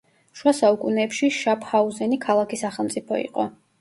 [0.39, 3.47] შუა საუკუნეებში შაფჰაუზენი ქალაქი-სახელმწიფო იყო.